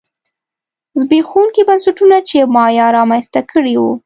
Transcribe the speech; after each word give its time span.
زبېښونکي 1.01 1.61
بنسټونه 1.69 2.17
چې 2.29 2.37
مایا 2.55 2.87
رامنځته 2.97 3.41
کړي 3.51 3.75
وو 3.77 3.93